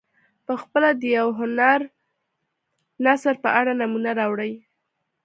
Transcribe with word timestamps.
پخپله 0.45 0.89
د 1.01 1.03
یو 1.17 1.27
هنري 1.39 1.73
نثر 3.05 3.35
په 3.43 3.49
اړه 3.59 3.71
نمونه 3.81 4.11
راوړي. 4.19 4.53